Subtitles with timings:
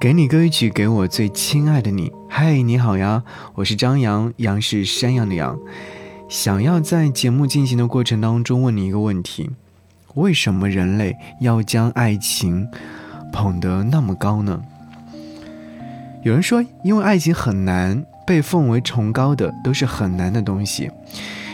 [0.00, 2.12] 给你歌曲，给我最亲爱的你。
[2.28, 3.24] 嗨，你好呀，
[3.56, 5.58] 我是张扬，杨是山羊的羊。
[6.28, 9.50] 想要在节目进行的过程当中问你一个问题：
[10.14, 12.68] 为什么人类要将爱情
[13.32, 14.62] 捧得那么高呢？
[16.22, 20.88] 有人说，因为爱情很难，被奉为崇高的都是很难的东西，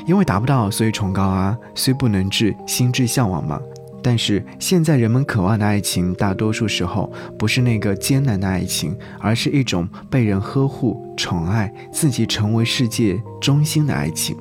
[0.07, 1.57] 因为达不到，所以崇高啊。
[1.75, 3.59] 虽不能至，心之向往嘛。
[4.07, 14.36] 但是现在人们渴望的爱情，大多数时候不是那个艰难的爱情，而是一种被人呵护、宠爱，自己成为世界中心的爱情。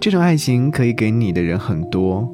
[0.00, 2.32] 这种爱情可以给你的人很多，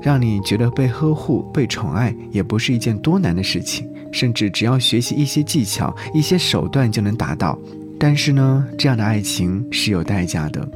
[0.00, 7.58] 让你觉得被呵护、被宠爱，也不是一件多难的事情，甚至只要学习一些技巧、一些手段就能达到。
[8.00, 10.66] 但是呢，这样的爱情是有代价的，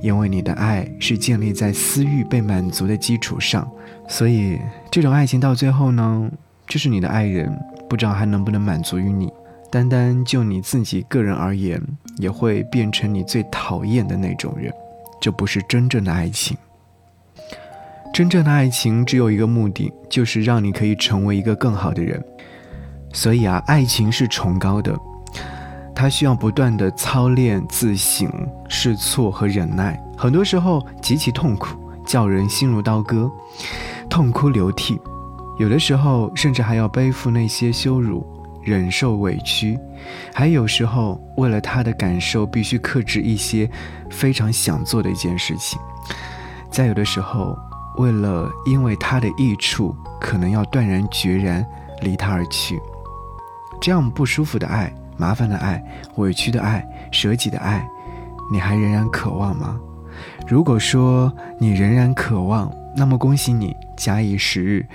[0.00, 3.68] 因为你的爱是建立在私欲被满足的基础上。
[4.08, 4.58] 所以，
[4.90, 6.30] 这种爱情到最后呢，
[6.66, 7.56] 就是你的爱人
[7.88, 9.32] 不知道还能不能满足于你。
[9.70, 11.80] 单单就你自己个人而言，
[12.16, 14.72] 也会变成你最讨厌的那种人。
[15.20, 16.56] 这不是真正的爱情。
[18.12, 22.20] 真正的爱情只有一个目的，就是让你可以成为一个更好的人。
[23.12, 24.98] 所以啊，爱情是崇高的，
[25.94, 28.30] 他需要不断的操练、自省、
[28.68, 33.30] 试错和忍耐，很多时候极其痛苦，叫人心如刀割。
[34.08, 35.00] 痛哭流涕，
[35.58, 38.26] 有的时候甚至还要背负那些羞辱，
[38.62, 39.78] 忍受委屈，
[40.34, 43.70] 还有时候为了他的感受必须克制一些
[44.10, 45.78] 非常想做的一件事情，
[46.70, 47.56] 再有的时候
[47.98, 51.64] 为了因为他的益处，可能要断然决然
[52.02, 52.80] 离他而去。
[53.80, 55.84] 这样不舒服的爱、麻烦的爱、
[56.16, 56.82] 委屈的爱、
[57.12, 57.86] 舍己的爱，
[58.50, 59.78] 你还仍然渴望吗？
[60.48, 64.86] 如果说你仍然渴望，那么恭喜你，假以时日，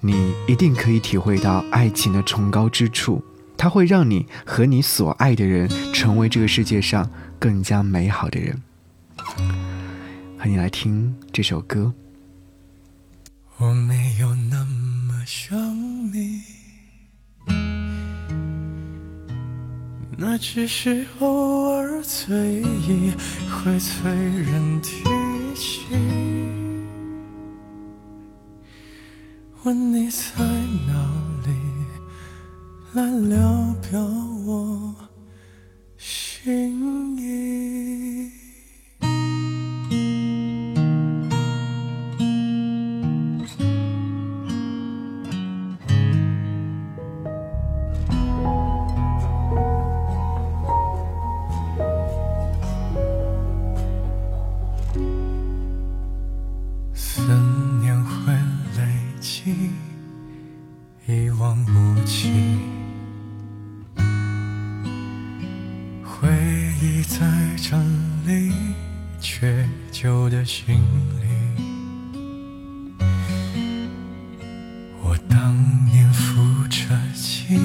[0.00, 3.24] 你一定可以体会到爱情的崇高之处。
[3.56, 8.62] 它会让你和你所爱的人成为这个世界上更加美好的人。
[10.38, 11.94] 和你来听这首歌。
[13.56, 15.58] 我没有那么想
[16.12, 16.42] 你，
[20.18, 23.12] 那只是偶尔醉意
[23.50, 25.04] 会催人提
[25.54, 25.82] 起。
[29.62, 30.22] 问你在
[30.86, 30.92] 哪
[31.44, 31.50] 里，
[32.94, 34.00] 来聊表
[34.46, 34.94] 我
[35.98, 37.65] 心意。
[61.06, 62.32] 一望无际，
[66.02, 66.28] 回
[66.82, 67.24] 忆在
[67.56, 67.76] 这
[68.26, 68.52] 里
[69.20, 70.82] 缺旧的行
[71.20, 71.26] 李。
[75.00, 77.56] 我当年扶着记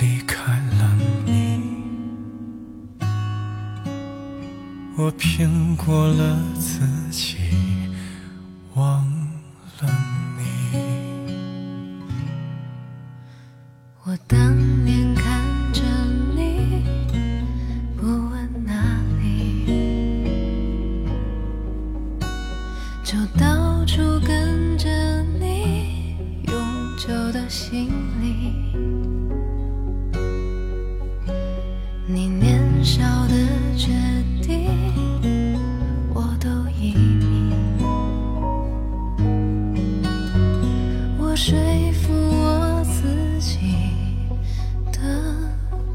[0.00, 1.64] 离开了你，
[4.96, 7.37] 我骗过了自己，
[23.10, 24.86] 就到处跟着
[25.40, 26.14] 你，
[26.46, 26.54] 永
[26.98, 27.88] 久的行
[28.20, 28.52] 李。
[32.06, 33.34] 你年少的
[33.78, 33.88] 决
[34.42, 35.58] 定，
[36.12, 37.54] 我都依你。
[41.18, 41.56] 我说
[42.02, 43.56] 服我自己。
[44.92, 45.02] 等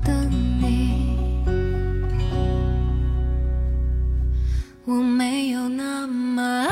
[0.04, 1.46] 等你，
[4.86, 6.63] 我没有那么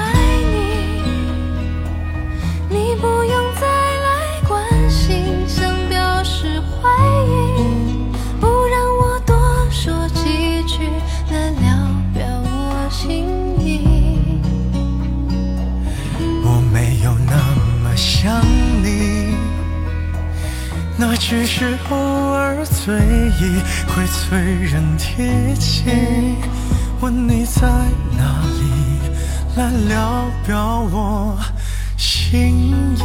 [21.32, 25.86] 只是偶尔醉意会催人提起，
[27.00, 27.62] 问你在
[28.18, 29.00] 哪里，
[29.56, 31.40] 来聊表我
[31.96, 32.68] 心
[32.98, 33.04] 意。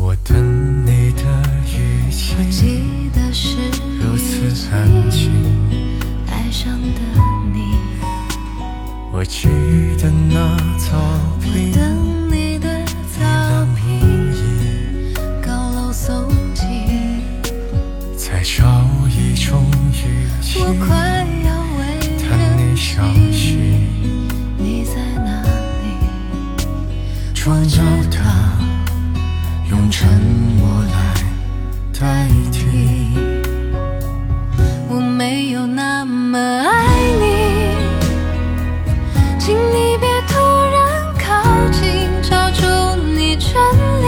[0.00, 0.77] 我等
[2.40, 3.56] 我记得是
[3.98, 5.32] 如此安静
[6.30, 7.00] 爱上的
[7.52, 7.74] 你。
[9.12, 9.48] 我记
[10.00, 10.96] 得那草
[11.42, 13.26] 坪等你的草
[13.74, 15.12] 坪
[15.44, 16.62] 高楼耸起。
[18.16, 22.60] 在找一种语气我快要为了你
[22.94, 23.42] 呼吸
[24.56, 24.94] 你在
[25.24, 25.42] 哪
[25.82, 25.86] 里？
[27.34, 27.82] 装哑
[28.12, 28.16] 巴
[29.68, 30.08] 用沉
[30.56, 30.84] 默
[32.00, 33.10] 代替。
[34.88, 37.74] 我没有那么爱你，
[39.36, 40.38] 请你别突
[40.74, 40.78] 然
[41.18, 41.42] 靠
[41.72, 42.62] 近，抓住
[43.16, 43.60] 你全
[44.00, 44.06] 力，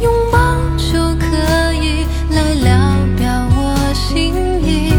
[0.00, 0.38] 拥抱
[0.76, 1.26] 就可
[1.74, 2.68] 以来聊
[3.16, 3.58] 表我
[3.92, 4.32] 心
[4.62, 4.94] 意。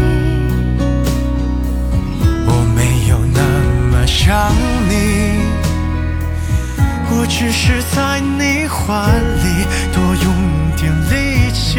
[2.46, 3.40] 我没有那
[3.90, 4.52] 么想
[4.86, 4.92] 你，
[7.10, 9.44] 我只是在你怀里
[9.94, 10.26] 多用
[10.76, 11.21] 点力
[11.72, 11.78] 气，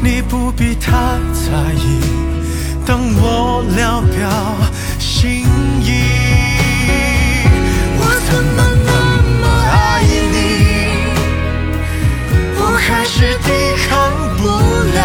[0.00, 2.00] 你不必太在意，
[2.86, 4.26] 当我聊表
[4.98, 5.44] 心
[5.82, 5.90] 意。
[7.98, 8.90] 我怎么那
[9.42, 9.74] 么爱
[10.32, 10.34] 你？
[12.56, 13.48] 我还是抵
[13.86, 13.92] 抗
[14.38, 14.42] 不
[14.96, 14.98] 了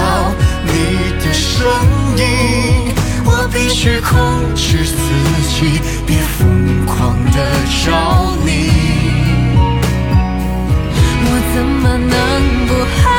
[0.65, 0.71] 你
[1.19, 1.51] 的声
[2.15, 2.23] 音，
[3.25, 4.15] 我必须控
[4.55, 4.95] 制自
[5.49, 6.39] 己，别疯
[6.85, 7.37] 狂的
[7.83, 8.49] 找你。
[11.23, 12.15] 我怎么能
[12.67, 12.71] 不
[13.03, 13.10] 恨